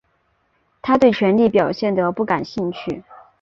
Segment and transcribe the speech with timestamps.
[0.81, 3.03] 他对权力表现得不感兴趣。